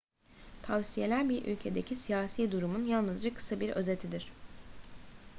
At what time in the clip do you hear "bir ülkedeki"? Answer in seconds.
1.29-1.95